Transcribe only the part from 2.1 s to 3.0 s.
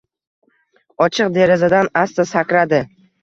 sakradi.